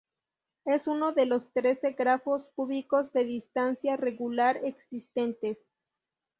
[0.65, 5.59] Es uno de los trece grafos cúbicos de distancia-regular existentes.